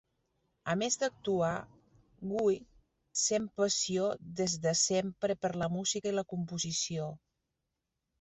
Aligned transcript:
A 0.71 0.75
més 0.81 0.95
d'actuar, 1.01 1.49
Guy 2.31 2.55
sent 3.23 3.45
passió 3.61 4.07
des 4.39 4.55
de 4.63 4.73
sempre 4.85 5.37
per 5.47 5.53
la 5.65 5.69
música 5.75 6.11
i 6.13 6.15
la 6.21 6.25
composició. 6.33 7.11